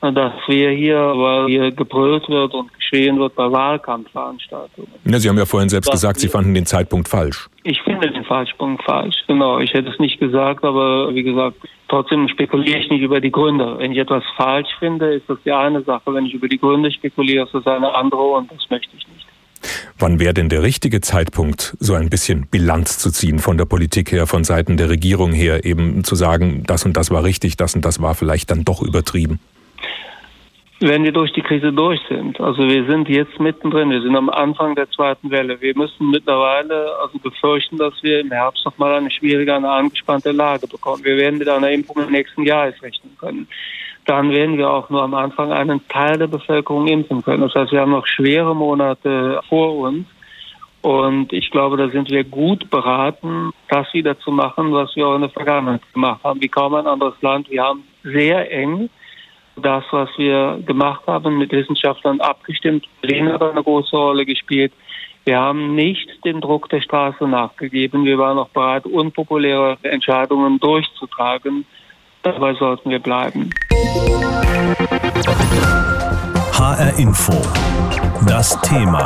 dass 0.01 0.33
wir 0.47 0.71
hier, 0.71 0.97
weil 0.97 1.47
hier 1.49 1.71
gebrüllt 1.73 2.29
wird 2.29 2.55
und 2.55 2.73
geschrien 2.75 3.19
wird 3.19 3.35
bei 3.35 3.51
Wahlkampfveranstaltungen. 3.51 4.91
Ja, 5.05 5.19
Sie 5.19 5.29
haben 5.29 5.37
ja 5.37 5.45
vorhin 5.45 5.69
selbst 5.69 5.91
gesagt, 5.91 6.21
Sie 6.21 6.29
fanden 6.29 6.55
den 6.55 6.65
Zeitpunkt 6.65 7.09
falsch. 7.09 7.49
Ich 7.65 7.83
finde 7.83 8.11
den 8.11 8.25
Zeitpunkt 8.25 8.83
falsch, 8.83 9.17
genau. 9.27 9.59
Ich 9.59 9.75
hätte 9.75 9.91
es 9.91 9.99
nicht 9.99 10.19
gesagt, 10.19 10.65
aber 10.65 11.15
wie 11.15 11.23
gesagt, 11.23 11.57
trotzdem 11.89 12.29
spekuliere 12.29 12.79
ich 12.79 12.89
nicht 12.89 13.03
über 13.03 13.21
die 13.21 13.31
Gründe. 13.31 13.77
Wenn 13.79 13.93
ich 13.93 13.99
etwas 13.99 14.25
falsch 14.37 14.69
finde, 14.79 15.13
ist 15.13 15.29
das 15.29 15.39
die 15.45 15.53
eine 15.53 15.83
Sache. 15.83 16.15
Wenn 16.15 16.25
ich 16.25 16.33
über 16.33 16.49
die 16.49 16.59
Gründe 16.59 16.91
spekuliere, 16.91 17.45
ist 17.45 17.53
das 17.55 17.67
eine 17.67 17.95
andere 17.95 18.23
und 18.23 18.51
das 18.51 18.71
möchte 18.71 18.97
ich 18.97 19.07
nicht. 19.07 19.27
Wann 19.99 20.19
wäre 20.19 20.33
denn 20.33 20.49
der 20.49 20.63
richtige 20.63 21.03
Zeitpunkt, 21.03 21.77
so 21.79 21.93
ein 21.93 22.09
bisschen 22.09 22.47
Bilanz 22.47 22.97
zu 22.97 23.11
ziehen 23.11 23.39
von 23.39 23.59
der 23.59 23.67
Politik 23.67 24.13
her, 24.13 24.27
von 24.27 24.45
Seiten 24.45 24.79
der 24.79 24.89
Regierung 24.89 25.33
her, 25.33 25.67
eben 25.67 26.05
zu 26.05 26.15
sagen, 26.15 26.63
das 26.67 26.87
und 26.87 26.97
das 26.97 27.11
war 27.11 27.23
richtig, 27.23 27.59
das 27.59 27.75
und 27.75 27.85
das 27.85 28.01
war 28.01 28.15
vielleicht 28.15 28.51
dann 28.51 28.65
doch 28.65 28.81
übertrieben? 28.81 29.41
Wenn 30.81 31.05
wir 31.05 31.13
durch 31.13 31.33
die 31.35 31.43
Krise 31.43 31.73
durch 31.73 32.01
sind. 32.09 32.41
Also 32.41 32.67
wir 32.67 32.87
sind 32.87 33.09
jetzt 33.11 33.39
mittendrin, 33.39 33.91
wir 33.91 34.01
sind 34.01 34.17
am 34.17 34.31
Anfang 34.31 34.75
der 34.75 34.91
zweiten 34.91 35.31
Welle. 35.31 35.61
Wir 35.61 35.77
müssen 35.77 36.11
mittlerweile 36.11 36.97
also 37.03 37.19
befürchten, 37.19 37.77
dass 37.77 37.93
wir 38.03 38.21
im 38.21 38.31
Herbst 38.31 38.65
nochmal 38.65 38.95
eine 38.95 39.11
schwierige, 39.11 39.55
eine 39.55 39.71
angespannte 39.71 40.33
Lage 40.33 40.67
bekommen. 40.67 41.05
Wir 41.05 41.19
werden 41.19 41.39
mit 41.39 41.49
einer 41.51 41.71
Impfung 41.71 42.03
im 42.03 42.11
nächsten 42.11 42.45
Jahr 42.45 42.73
rechnen 42.81 43.15
können. 43.19 43.47
Dann 44.07 44.31
werden 44.31 44.57
wir 44.57 44.71
auch 44.71 44.89
nur 44.89 45.03
am 45.03 45.13
Anfang 45.13 45.53
einen 45.53 45.87
Teil 45.89 46.17
der 46.17 46.29
Bevölkerung 46.29 46.87
impfen 46.87 47.23
können. 47.23 47.43
Das 47.43 47.55
heißt, 47.55 47.73
wir 47.73 47.83
haben 47.83 47.93
noch 47.93 48.07
schwere 48.07 48.57
Monate 48.57 49.41
vor 49.51 49.77
uns. 49.77 50.07
Und 50.81 51.35
ich 51.35 51.51
glaube, 51.51 51.77
da 51.77 51.91
sind 51.91 52.11
wir 52.11 52.25
gut 52.25 52.71
beraten, 52.71 53.53
das 53.69 53.93
wieder 53.93 54.19
zu 54.19 54.31
machen, 54.31 54.73
was 54.73 54.97
wir 54.97 55.07
auch 55.07 55.15
in 55.15 55.21
der 55.21 55.31
Vergangenheit 55.31 55.83
gemacht 55.93 56.25
haben, 56.25 56.41
wie 56.41 56.49
kaum 56.49 56.75
ein 56.75 56.87
anderes 56.87 57.21
Land. 57.21 57.51
Wir 57.51 57.65
haben 57.65 57.85
sehr 58.03 58.51
eng 58.51 58.89
das, 59.61 59.85
was 59.91 60.09
wir 60.17 60.61
gemacht 60.65 61.03
haben, 61.07 61.39
mit 61.39 61.53
Wissenschaftlern 61.53 62.21
abgestimmt. 62.21 62.87
Berlin 63.01 63.33
hat 63.33 63.43
eine 63.43 63.63
große 63.63 63.97
Rolle 63.97 64.27
gespielt. 64.27 64.73
Wir 65.25 65.39
haben 65.39 65.75
nicht 65.75 66.09
dem 66.25 66.41
Druck 66.41 66.69
der 66.71 66.81
Straße 66.81 67.27
nachgegeben. 67.29 68.05
Wir 68.05 68.19
waren 68.19 68.39
auch 68.39 68.49
bereit, 68.49 68.87
unpopuläre 68.87 69.77
Entscheidungen 69.83 70.59
durchzutragen. 70.59 71.67
Dabei 72.23 72.55
sollten 72.55 72.91
wir 72.91 72.99
bleiben. 72.99 73.51
HR 76.53 76.99
Info. 76.99 77.33
Das 78.27 78.61
Thema. 78.63 79.05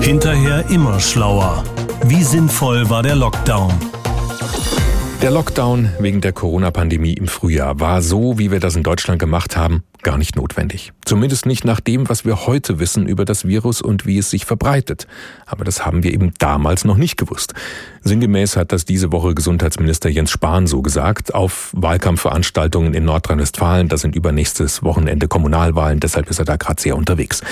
Hinterher 0.00 0.64
immer 0.70 0.98
schlauer. 1.00 1.64
Wie 2.04 2.22
sinnvoll 2.22 2.88
war 2.90 3.02
der 3.02 3.16
Lockdown? 3.16 3.72
Der 5.22 5.30
Lockdown 5.30 5.88
wegen 6.00 6.20
der 6.20 6.32
Corona-Pandemie 6.32 7.12
im 7.12 7.28
Frühjahr 7.28 7.78
war 7.78 8.02
so, 8.02 8.40
wie 8.40 8.50
wir 8.50 8.58
das 8.58 8.74
in 8.74 8.82
Deutschland 8.82 9.20
gemacht 9.20 9.56
haben, 9.56 9.84
gar 10.02 10.18
nicht 10.18 10.36
notwendig. 10.36 10.92
Zumindest 11.04 11.46
nicht 11.46 11.64
nach 11.64 11.80
dem, 11.80 12.08
was 12.08 12.24
wir 12.24 12.46
heute 12.46 12.78
wissen 12.78 13.06
über 13.06 13.24
das 13.24 13.46
Virus 13.46 13.82
und 13.82 14.06
wie 14.06 14.18
es 14.18 14.30
sich 14.30 14.44
verbreitet. 14.44 15.06
Aber 15.46 15.64
das 15.64 15.84
haben 15.86 16.02
wir 16.02 16.12
eben 16.12 16.32
damals 16.38 16.84
noch 16.84 16.96
nicht 16.96 17.16
gewusst. 17.16 17.54
Sinngemäß 18.02 18.56
hat 18.56 18.72
das 18.72 18.84
diese 18.84 19.12
Woche 19.12 19.34
Gesundheitsminister 19.34 20.08
Jens 20.08 20.30
Spahn 20.30 20.66
so 20.66 20.82
gesagt 20.82 21.34
auf 21.34 21.70
Wahlkampfveranstaltungen 21.74 22.94
in 22.94 23.04
Nordrhein-Westfalen. 23.04 23.88
Da 23.88 23.96
sind 23.96 24.16
übernächstes 24.16 24.82
Wochenende 24.82 25.28
Kommunalwahlen, 25.28 26.00
deshalb 26.00 26.28
ist 26.28 26.38
er 26.38 26.44
da 26.44 26.56
gerade 26.56 26.80
sehr 26.80 26.96
unterwegs. 26.96 27.42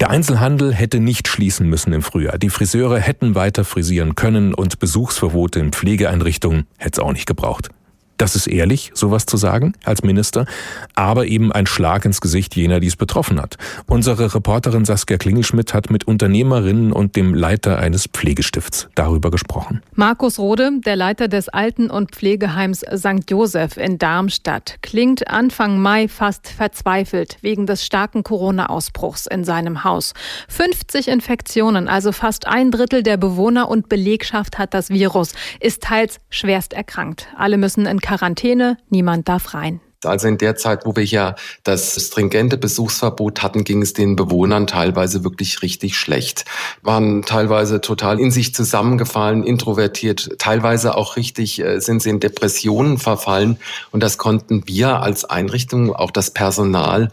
Der 0.00 0.10
Einzelhandel 0.10 0.72
hätte 0.72 1.00
nicht 1.00 1.28
schließen 1.28 1.68
müssen 1.68 1.92
im 1.92 2.02
Frühjahr. 2.02 2.38
Die 2.38 2.50
Friseure 2.50 2.98
hätten 2.98 3.34
weiter 3.34 3.64
frisieren 3.64 4.14
können 4.14 4.54
und 4.54 4.78
Besuchsverbote 4.78 5.60
in 5.60 5.72
Pflegeeinrichtungen 5.72 6.66
hätte 6.78 7.00
es 7.00 7.04
auch 7.04 7.12
nicht 7.12 7.26
gebraucht. 7.26 7.70
Das 8.20 8.36
ist 8.36 8.48
ehrlich, 8.48 8.90
sowas 8.92 9.24
zu 9.24 9.38
sagen 9.38 9.72
als 9.82 10.02
Minister, 10.02 10.44
aber 10.94 11.24
eben 11.24 11.52
ein 11.52 11.64
Schlag 11.64 12.04
ins 12.04 12.20
Gesicht 12.20 12.54
jener, 12.54 12.78
die 12.78 12.86
es 12.86 12.96
betroffen 12.96 13.40
hat. 13.40 13.56
Unsere 13.86 14.34
Reporterin 14.34 14.84
Saskia 14.84 15.16
Klingelschmidt 15.16 15.72
hat 15.72 15.88
mit 15.88 16.06
Unternehmerinnen 16.06 16.92
und 16.92 17.16
dem 17.16 17.32
Leiter 17.32 17.78
eines 17.78 18.08
Pflegestifts 18.08 18.90
darüber 18.94 19.30
gesprochen. 19.30 19.80
Markus 19.94 20.38
Rode, 20.38 20.70
der 20.84 20.96
Leiter 20.96 21.28
des 21.28 21.48
Alten- 21.48 21.88
und 21.88 22.10
Pflegeheims 22.10 22.80
St. 22.80 23.30
Josef 23.30 23.78
in 23.78 23.96
Darmstadt, 23.96 24.76
klingt 24.82 25.26
Anfang 25.28 25.80
Mai 25.80 26.06
fast 26.06 26.46
verzweifelt 26.46 27.38
wegen 27.40 27.64
des 27.64 27.86
starken 27.86 28.22
Corona-Ausbruchs 28.22 29.28
in 29.28 29.44
seinem 29.44 29.82
Haus. 29.82 30.12
50 30.48 31.08
Infektionen, 31.08 31.88
also 31.88 32.12
fast 32.12 32.46
ein 32.46 32.70
Drittel 32.70 33.02
der 33.02 33.16
Bewohner 33.16 33.70
und 33.70 33.88
Belegschaft 33.88 34.58
hat 34.58 34.74
das 34.74 34.90
Virus, 34.90 35.32
ist 35.58 35.84
teils 35.84 36.18
schwerst 36.28 36.74
erkrankt. 36.74 37.26
Alle 37.38 37.56
müssen 37.56 37.86
in 37.86 37.98
Quarantäne, 38.10 38.76
niemand 38.88 39.28
darf 39.28 39.54
rein. 39.54 39.80
Also 40.04 40.26
in 40.26 40.36
der 40.36 40.56
Zeit, 40.56 40.84
wo 40.84 40.96
wir 40.96 41.04
ja 41.04 41.36
das 41.62 41.94
stringente 41.94 42.56
Besuchsverbot 42.56 43.40
hatten, 43.40 43.62
ging 43.62 43.82
es 43.82 43.92
den 43.92 44.16
Bewohnern 44.16 44.66
teilweise 44.66 45.22
wirklich 45.22 45.62
richtig 45.62 45.96
schlecht. 45.96 46.44
Waren 46.82 47.22
teilweise 47.22 47.80
total 47.80 48.18
in 48.18 48.32
sich 48.32 48.52
zusammengefallen, 48.52 49.44
introvertiert, 49.44 50.30
teilweise 50.38 50.96
auch 50.96 51.16
richtig 51.16 51.60
äh, 51.60 51.78
sind 51.78 52.02
sie 52.02 52.10
in 52.10 52.18
Depressionen 52.18 52.98
verfallen. 52.98 53.58
Und 53.92 54.02
das 54.02 54.18
konnten 54.18 54.66
wir 54.66 55.02
als 55.02 55.24
Einrichtung, 55.24 55.94
auch 55.94 56.10
das 56.10 56.32
Personal, 56.32 57.10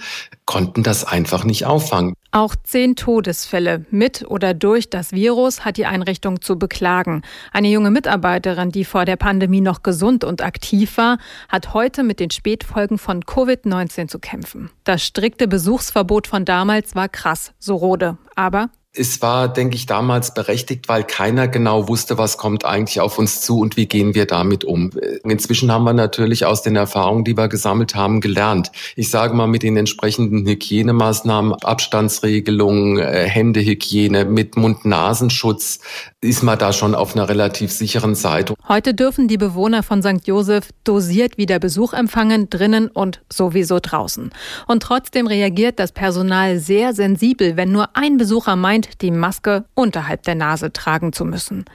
konnten 0.47 0.81
das 0.81 1.05
einfach 1.05 1.43
nicht 1.43 1.65
auffangen. 1.65 2.15
Auch 2.31 2.55
zehn 2.63 2.95
Todesfälle 2.95 3.85
mit 3.91 4.25
oder 4.27 4.53
durch 4.55 4.89
das 4.89 5.11
Virus 5.11 5.63
hat 5.63 5.77
die 5.77 5.85
Einrichtung 5.85 6.41
zu 6.41 6.57
beklagen. 6.57 7.21
Eine 7.51 7.67
junge 7.67 7.91
Mitarbeiterin, 7.91 8.71
die 8.71 8.85
vor 8.85 9.05
der 9.05 9.17
Pandemie 9.17 9.61
noch 9.61 9.83
gesund 9.83 10.23
und 10.23 10.41
aktiv 10.41 10.97
war, 10.97 11.19
hat 11.49 11.73
heute 11.73 12.03
mit 12.03 12.19
den 12.19 12.31
Spätfolgen 12.31 12.97
von 12.97 13.23
Covid-19 13.23 14.07
zu 14.07 14.19
kämpfen. 14.19 14.71
Das 14.83 15.03
strikte 15.03 15.47
Besuchsverbot 15.47 16.27
von 16.27 16.45
damals 16.45 16.95
war 16.95 17.09
krass, 17.09 17.53
so 17.59 17.75
Rode. 17.75 18.17
Aber 18.35 18.69
es 18.97 19.21
war, 19.21 19.47
denke 19.47 19.75
ich, 19.75 19.85
damals 19.85 20.33
berechtigt, 20.33 20.87
weil 20.89 21.03
keiner 21.03 21.47
genau 21.47 21.87
wusste, 21.87 22.17
was 22.17 22.37
kommt 22.37 22.65
eigentlich 22.65 22.99
auf 22.99 23.17
uns 23.17 23.41
zu 23.41 23.59
und 23.59 23.77
wie 23.77 23.85
gehen 23.85 24.15
wir 24.15 24.25
damit 24.25 24.63
um. 24.63 24.91
Inzwischen 25.23 25.71
haben 25.71 25.83
wir 25.83 25.93
natürlich 25.93 26.45
aus 26.45 26.61
den 26.61 26.75
Erfahrungen, 26.75 27.23
die 27.23 27.37
wir 27.37 27.47
gesammelt 27.47 27.95
haben, 27.95 28.21
gelernt. 28.21 28.71
Ich 28.95 29.09
sage 29.09 29.33
mal, 29.35 29.47
mit 29.47 29.63
den 29.63 29.77
entsprechenden 29.77 30.45
Hygienemaßnahmen, 30.47 31.53
Abstandsregelungen, 31.53 32.97
äh, 32.97 33.27
Händehygiene, 33.27 34.25
mit 34.25 34.57
Mund-Nasenschutz 34.57 35.79
ist 36.23 36.41
man 36.41 36.57
da 36.57 36.73
schon 36.73 36.95
auf 36.95 37.15
einer 37.15 37.29
relativ 37.29 37.71
sicheren 37.71 38.15
Seite. 38.15 38.55
Heute 38.67 38.95
dürfen 38.95 39.27
die 39.27 39.37
Bewohner 39.37 39.83
von 39.83 40.01
St. 40.01 40.25
Josef 40.25 40.69
dosiert 40.83 41.37
wieder 41.37 41.59
Besuch 41.59 41.93
empfangen, 41.93 42.49
drinnen 42.49 42.87
und 42.87 43.21
sowieso 43.31 43.77
draußen. 43.79 44.31
Und 44.65 44.81
trotzdem 44.81 45.27
reagiert 45.27 45.77
das 45.77 45.91
Personal 45.91 46.57
sehr 46.57 46.95
sensibel, 46.95 47.55
wenn 47.55 47.71
nur 47.71 47.95
ein 47.95 48.17
Besucher 48.17 48.55
meint, 48.55 49.03
die 49.03 49.11
Maske 49.11 49.65
unterhalb 49.75 50.23
der 50.23 50.33
Nase 50.33 50.73
tragen 50.73 51.13
zu 51.13 51.23
müssen. 51.23 51.65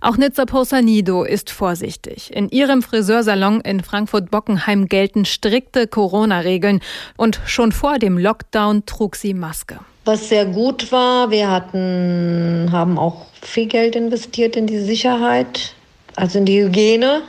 Auch 0.00 0.16
Nizza 0.16 0.44
Posanido 0.44 1.22
ist 1.22 1.52
vorsichtig. 1.52 2.34
In 2.34 2.48
ihrem 2.48 2.82
Friseursalon 2.82 3.60
in 3.60 3.80
Frankfurt-Bockenheim 3.80 4.88
gelten 4.88 5.24
strikte 5.24 5.86
Corona-Regeln 5.86 6.80
und 7.16 7.40
schon 7.46 7.70
vor 7.70 8.00
dem 8.00 8.18
Lockdown 8.18 8.86
trug 8.86 9.14
sie 9.14 9.34
Maske. 9.34 9.78
Was 10.04 10.28
sehr 10.28 10.44
gut 10.44 10.92
war, 10.92 11.30
wir 11.30 11.50
hatten, 11.50 12.68
haben 12.70 12.98
auch 12.98 13.24
viel 13.40 13.66
Geld 13.66 13.96
investiert 13.96 14.54
in 14.54 14.66
die 14.66 14.80
Sicherheit, 14.80 15.74
also 16.14 16.38
in 16.38 16.44
die 16.44 16.62
Hygiene. 16.62 17.22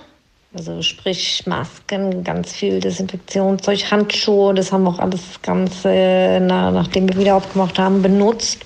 Also 0.53 0.81
sprich 0.81 1.43
Masken, 1.45 2.23
ganz 2.23 2.53
viel 2.53 2.79
Desinfektionszeug, 2.79 3.91
Handschuhe, 3.91 4.53
das 4.53 4.71
haben 4.71 4.83
wir 4.83 4.89
auch 4.89 4.99
alles 4.99 5.21
ganz, 5.41 5.83
äh, 5.83 6.39
nachdem 6.39 7.09
wir 7.09 7.17
wieder 7.17 7.35
aufgemacht 7.35 7.77
haben, 7.77 8.01
benutzt. 8.01 8.59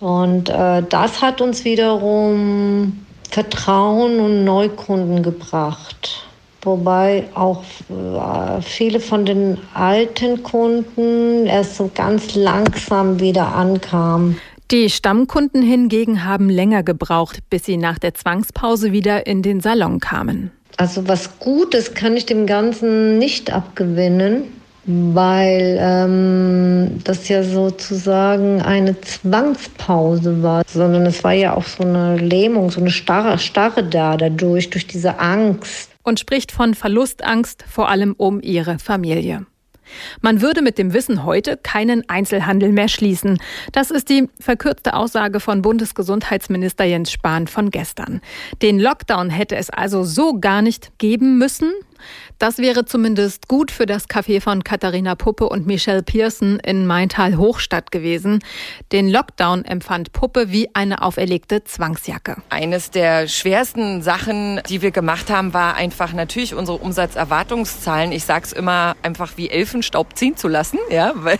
Und 0.00 0.48
äh, 0.48 0.82
das 0.88 1.20
hat 1.20 1.40
uns 1.40 1.64
wiederum 1.64 3.04
Vertrauen 3.30 4.20
und 4.20 4.44
Neukunden 4.44 5.22
gebracht. 5.22 6.27
Wobei 6.68 7.24
auch 7.34 7.64
äh, 7.88 8.60
viele 8.60 9.00
von 9.00 9.24
den 9.24 9.56
alten 9.72 10.42
Kunden 10.42 11.46
erst 11.46 11.76
so 11.76 11.90
ganz 11.94 12.34
langsam 12.34 13.20
wieder 13.20 13.54
ankamen. 13.54 14.38
Die 14.70 14.90
Stammkunden 14.90 15.62
hingegen 15.62 16.26
haben 16.26 16.50
länger 16.50 16.82
gebraucht, 16.82 17.38
bis 17.48 17.64
sie 17.64 17.78
nach 17.78 17.98
der 17.98 18.12
Zwangspause 18.12 18.92
wieder 18.92 19.26
in 19.26 19.40
den 19.40 19.60
Salon 19.60 19.98
kamen. 19.98 20.50
Also 20.76 21.08
was 21.08 21.38
Gutes 21.38 21.94
kann 21.94 22.18
ich 22.18 22.26
dem 22.26 22.44
Ganzen 22.44 23.16
nicht 23.16 23.50
abgewinnen 23.50 24.42
weil 24.90 25.78
ähm, 25.78 27.00
das 27.04 27.28
ja 27.28 27.42
sozusagen 27.42 28.62
eine 28.62 28.98
Zwangspause 28.98 30.42
war, 30.42 30.62
sondern 30.66 31.04
es 31.04 31.22
war 31.22 31.34
ja 31.34 31.54
auch 31.54 31.66
so 31.66 31.84
eine 31.84 32.16
Lähmung, 32.16 32.70
so 32.70 32.80
eine 32.80 32.90
Starre, 32.90 33.38
Starre 33.38 33.84
da 33.84 34.16
dadurch, 34.16 34.70
durch 34.70 34.86
diese 34.86 35.18
Angst. 35.18 35.90
Und 36.08 36.18
spricht 36.18 36.52
von 36.52 36.72
Verlustangst 36.72 37.62
vor 37.68 37.90
allem 37.90 38.14
um 38.16 38.40
ihre 38.40 38.78
Familie. 38.78 39.44
Man 40.22 40.40
würde 40.40 40.62
mit 40.62 40.78
dem 40.78 40.94
Wissen 40.94 41.26
heute 41.26 41.58
keinen 41.58 42.08
Einzelhandel 42.08 42.72
mehr 42.72 42.88
schließen. 42.88 43.38
Das 43.72 43.90
ist 43.90 44.08
die 44.08 44.30
verkürzte 44.40 44.94
Aussage 44.94 45.38
von 45.38 45.60
Bundesgesundheitsminister 45.60 46.84
Jens 46.84 47.12
Spahn 47.12 47.46
von 47.46 47.70
gestern. 47.70 48.22
Den 48.62 48.80
Lockdown 48.80 49.28
hätte 49.28 49.56
es 49.56 49.68
also 49.68 50.02
so 50.02 50.40
gar 50.40 50.62
nicht 50.62 50.92
geben 50.96 51.36
müssen. 51.36 51.74
Das 52.38 52.58
wäre 52.58 52.84
zumindest 52.84 53.48
gut 53.48 53.70
für 53.70 53.86
das 53.86 54.08
Café 54.08 54.40
von 54.40 54.64
Katharina 54.64 55.14
Puppe 55.14 55.48
und 55.48 55.66
Michelle 55.66 56.02
Pearson 56.02 56.58
in 56.60 56.86
Maintal-Hochstadt 56.86 57.90
gewesen. 57.90 58.40
Den 58.92 59.08
Lockdown 59.08 59.64
empfand 59.64 60.12
Puppe 60.12 60.50
wie 60.50 60.68
eine 60.74 61.02
auferlegte 61.02 61.64
Zwangsjacke. 61.64 62.36
Eines 62.50 62.90
der 62.90 63.28
schwersten 63.28 64.02
Sachen, 64.02 64.60
die 64.68 64.82
wir 64.82 64.90
gemacht 64.90 65.30
haben, 65.30 65.54
war 65.54 65.74
einfach 65.74 66.12
natürlich 66.12 66.54
unsere 66.54 66.78
Umsatzerwartungszahlen. 66.78 68.12
Ich 68.12 68.24
sag's 68.24 68.52
immer 68.52 68.96
einfach 69.02 69.32
wie 69.36 69.50
Elfenstaub 69.50 70.16
ziehen 70.16 70.36
zu 70.36 70.48
lassen, 70.48 70.78
ja, 70.90 71.12
weil 71.16 71.38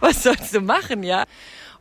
was 0.00 0.22
sollst 0.22 0.54
du 0.54 0.60
machen, 0.60 1.02
ja? 1.02 1.24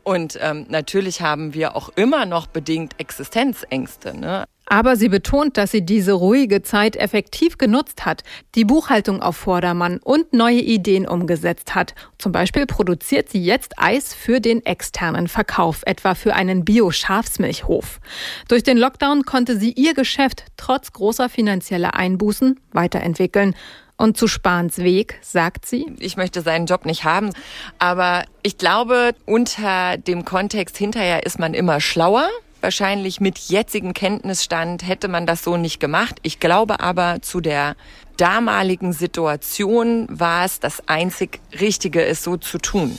Und 0.04 0.40
ähm, 0.42 0.66
natürlich 0.70 1.22
haben 1.22 1.54
wir 1.54 1.76
auch 1.76 1.90
immer 1.96 2.26
noch 2.26 2.48
bedingt 2.48 3.00
Existenzängste. 3.00 4.18
Ne? 4.18 4.46
Aber 4.70 4.96
sie 4.96 5.10
betont, 5.10 5.58
dass 5.58 5.72
sie 5.72 5.84
diese 5.84 6.14
ruhige 6.14 6.62
Zeit 6.62 6.96
effektiv 6.96 7.58
genutzt 7.58 8.06
hat, 8.06 8.24
die 8.54 8.66
Buchhaltung 8.66 9.22
auf 9.22 9.36
Vordermann 9.36 9.98
und 9.98 10.32
neue 10.32 10.62
Ideen 10.62 11.08
umgesetzt 11.08 11.74
hat. 11.74 11.96
Zum 12.20 12.32
Beispiel 12.32 12.68
produziert 12.68 13.30
sie 13.30 13.44
jetzt 13.44 13.74
Eis 13.78 14.14
für 14.14 14.40
den 14.40 14.64
externen 14.64 15.28
Verkauf, 15.28 15.82
etwa 15.88 16.14
für 16.14 16.36
einen 16.36 16.66
Bio-Schafsmilchhof. 16.66 18.00
Durch 18.48 18.62
den 18.62 18.78
Lockdown 18.78 19.24
konnte 19.24 19.58
sie 19.58 19.72
ihr 19.72 19.96
Geschäft 19.96 20.46
trotz 20.56 20.94
großer 20.94 21.30
finanzieller 21.30 21.96
Einbußen 21.96 22.60
weiterentwickeln. 22.72 23.56
Und 23.98 24.16
zu 24.16 24.28
Spahns 24.28 24.78
Weg, 24.78 25.18
sagt 25.22 25.66
sie. 25.66 25.92
Ich 26.00 26.16
möchte 26.16 26.42
seinen 26.42 26.68
Job 26.68 26.86
nicht 26.86 27.04
haben, 27.04 27.32
aber 27.80 28.24
ich 28.44 28.58
glaube, 28.58 29.12
unter 29.26 29.98
dem 29.98 30.24
Kontext 30.24 30.78
hinterher 30.78 31.26
ist 31.26 31.38
man 31.38 31.54
immer 31.54 31.82
schlauer 31.82 32.30
Wahrscheinlich 32.62 33.22
mit 33.22 33.38
jetzigem 33.38 33.94
Kenntnisstand 33.94 34.86
hätte 34.86 35.08
man 35.08 35.26
das 35.26 35.44
so 35.44 35.56
nicht 35.56 35.80
gemacht. 35.80 36.18
Ich 36.24 36.40
glaube 36.40 36.82
aber, 36.82 37.22
zu 37.22 37.40
der 37.40 37.76
damaligen 38.18 38.92
Situation 38.92 40.08
war 40.10 40.44
es 40.44 40.60
das 40.60 40.84
einzig 40.88 41.40
Richtige, 41.60 42.06
es 42.06 42.24
so 42.24 42.36
zu 42.36 42.58
tun. 42.58 42.92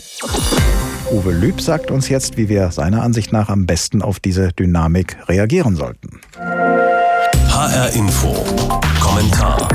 Uwe 1.11 1.33
Lüb 1.33 1.61
sagt 1.61 1.91
uns 1.91 2.09
jetzt, 2.09 2.37
wie 2.37 2.49
wir 2.49 2.71
seiner 2.71 3.03
Ansicht 3.03 3.33
nach 3.33 3.49
am 3.49 3.67
besten 3.67 4.01
auf 4.01 4.19
diese 4.19 4.53
Dynamik 4.53 5.17
reagieren 5.29 5.77
sollten. 5.77 6.21
HR 6.37 7.91
Info. 7.95 8.33
Kommentar. 9.01 9.69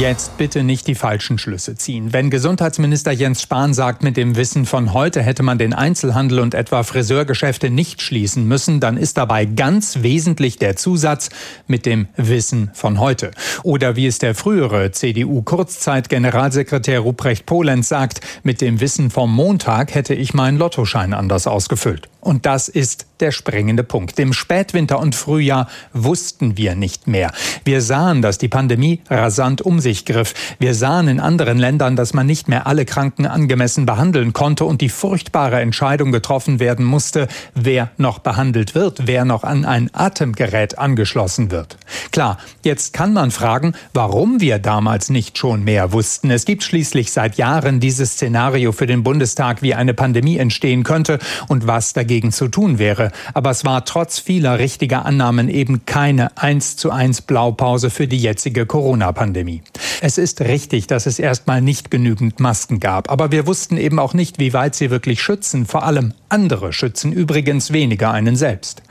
Jetzt 0.00 0.38
bitte 0.38 0.62
nicht 0.62 0.86
die 0.86 0.94
falschen 0.94 1.36
Schlüsse 1.36 1.74
ziehen. 1.74 2.14
Wenn 2.14 2.30
Gesundheitsminister 2.30 3.12
Jens 3.12 3.42
Spahn 3.42 3.74
sagt, 3.74 4.02
mit 4.02 4.16
dem 4.16 4.34
Wissen 4.34 4.64
von 4.64 4.94
heute 4.94 5.20
hätte 5.20 5.42
man 5.42 5.58
den 5.58 5.74
Einzelhandel 5.74 6.40
und 6.40 6.54
etwa 6.54 6.84
Friseurgeschäfte 6.84 7.68
nicht 7.68 8.00
schließen 8.00 8.48
müssen, 8.48 8.80
dann 8.80 8.96
ist 8.96 9.18
dabei 9.18 9.44
ganz 9.44 9.98
wesentlich 10.00 10.56
der 10.56 10.76
Zusatz 10.76 11.28
mit 11.66 11.84
dem 11.84 12.08
Wissen 12.16 12.70
von 12.72 12.98
heute. 12.98 13.30
Oder 13.62 13.94
wie 13.94 14.06
es 14.06 14.18
der 14.18 14.34
frühere 14.34 14.90
CDU-Kurzzeit-Generalsekretär 14.90 17.00
Ruprecht 17.00 17.44
Polenz 17.44 17.90
sagt, 17.90 18.22
mit 18.42 18.62
dem 18.62 18.80
Wissen 18.80 19.10
vom 19.10 19.30
Montag 19.30 19.94
hätte 19.94 20.14
ich 20.14 20.32
meinen 20.32 20.56
Lottoschein 20.56 21.12
anders 21.12 21.46
ausgefüllt. 21.46 22.08
Und 22.20 22.46
das 22.46 22.68
ist 22.68 23.06
der 23.20 23.32
springende 23.32 23.82
Punkt. 23.82 24.18
Im 24.18 24.32
Spätwinter 24.32 24.98
und 24.98 25.14
Frühjahr 25.14 25.68
wussten 25.92 26.56
wir 26.56 26.74
nicht 26.74 27.06
mehr. 27.06 27.32
Wir 27.64 27.80
sahen, 27.82 28.22
dass 28.22 28.38
die 28.38 28.48
Pandemie 28.48 29.00
rasant 29.08 29.62
um 29.62 29.80
sich 29.80 30.04
griff. 30.04 30.34
Wir 30.58 30.74
sahen 30.74 31.08
in 31.08 31.20
anderen 31.20 31.58
Ländern, 31.58 31.96
dass 31.96 32.14
man 32.14 32.26
nicht 32.26 32.48
mehr 32.48 32.66
alle 32.66 32.84
Kranken 32.84 33.26
angemessen 33.26 33.86
behandeln 33.86 34.32
konnte 34.32 34.64
und 34.64 34.80
die 34.80 34.88
furchtbare 34.88 35.60
Entscheidung 35.60 36.12
getroffen 36.12 36.60
werden 36.60 36.84
musste, 36.84 37.28
wer 37.54 37.90
noch 37.96 38.18
behandelt 38.18 38.74
wird, 38.74 39.06
wer 39.06 39.24
noch 39.24 39.44
an 39.44 39.64
ein 39.64 39.90
Atemgerät 39.92 40.78
angeschlossen 40.78 41.50
wird. 41.50 41.76
Klar, 42.12 42.38
jetzt 42.64 42.92
kann 42.92 43.12
man 43.12 43.30
fragen, 43.30 43.74
warum 43.94 44.40
wir 44.40 44.58
damals 44.58 45.10
nicht 45.10 45.38
schon 45.38 45.64
mehr 45.64 45.92
wussten. 45.92 46.30
Es 46.30 46.44
gibt 46.44 46.62
schließlich 46.62 47.12
seit 47.12 47.36
Jahren 47.36 47.80
dieses 47.80 48.12
Szenario 48.12 48.72
für 48.72 48.86
den 48.86 49.02
Bundestag, 49.02 49.62
wie 49.62 49.74
eine 49.74 49.94
Pandemie 49.94 50.38
entstehen 50.38 50.82
könnte 50.82 51.18
und 51.48 51.66
was 51.66 51.92
dagegen 51.92 52.32
zu 52.32 52.48
tun 52.48 52.78
wäre. 52.78 53.12
Aber 53.34 53.50
es 53.50 53.64
war 53.64 53.84
trotz 53.84 54.18
vieler 54.18 54.58
richtiger 54.58 55.04
Annahmen 55.04 55.48
eben 55.48 55.86
keine 55.86 56.36
eins 56.36 56.76
zu 56.76 56.90
eins 56.90 57.20
Blaupause 57.20 57.90
für 57.90 58.06
die 58.06 58.18
jetzige 58.18 58.66
Corona-Pandemie. 58.66 59.62
Es 60.00 60.18
ist 60.18 60.40
richtig, 60.40 60.86
dass 60.86 61.06
es 61.06 61.18
erstmal 61.18 61.60
nicht 61.60 61.90
genügend 61.90 62.40
Masken 62.40 62.80
gab, 62.80 63.10
aber 63.10 63.32
wir 63.32 63.46
wussten 63.46 63.76
eben 63.76 63.98
auch 63.98 64.14
nicht, 64.14 64.38
wie 64.38 64.52
weit 64.52 64.74
sie 64.74 64.90
wirklich 64.90 65.22
schützen. 65.22 65.66
Vor 65.66 65.84
allem 65.84 66.14
andere 66.30 66.72
schützen 66.72 67.12
übrigens 67.12 67.72
weniger 67.72 68.12
einen 68.12 68.36
selbst. 68.36 68.82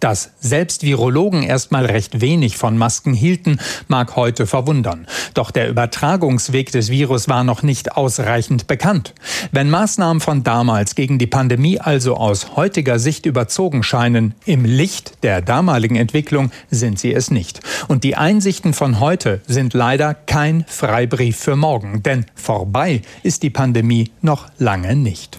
Dass 0.00 0.32
selbst 0.40 0.82
Virologen 0.82 1.42
erstmal 1.42 1.86
recht 1.86 2.20
wenig 2.20 2.56
von 2.56 2.76
Masken 2.76 3.14
hielten, 3.14 3.58
mag 3.88 4.16
heute 4.16 4.46
verwundern. 4.46 5.06
Doch 5.34 5.50
der 5.50 5.68
Übertragungsweg 5.68 6.72
des 6.72 6.90
Virus 6.90 7.28
war 7.28 7.44
noch 7.44 7.62
nicht 7.62 7.96
ausreichend 7.96 8.66
bekannt. 8.66 9.14
Wenn 9.52 9.70
Maßnahmen 9.70 10.20
von 10.20 10.42
damals 10.42 10.94
gegen 10.94 11.18
die 11.18 11.26
Pandemie 11.26 11.78
also 11.78 12.16
aus 12.16 12.56
heutiger 12.56 12.98
Sicht 12.98 13.26
überzogen 13.26 13.82
scheinen, 13.82 14.34
im 14.44 14.64
Licht 14.64 15.22
der 15.22 15.40
damaligen 15.40 15.96
Entwicklung 15.96 16.50
sind 16.70 16.98
sie 16.98 17.12
es 17.12 17.30
nicht. 17.30 17.60
Und 17.88 18.04
die 18.04 18.16
Einsichten 18.16 18.74
von 18.74 19.00
heute 19.00 19.40
sind 19.46 19.74
leider 19.74 20.14
kein 20.14 20.64
Freibrief 20.66 21.36
für 21.36 21.56
morgen, 21.56 22.02
denn 22.02 22.26
vorbei 22.34 23.02
ist 23.22 23.42
die 23.42 23.50
Pandemie 23.50 24.10
noch 24.20 24.48
lange 24.58 24.96
nicht. 24.96 25.38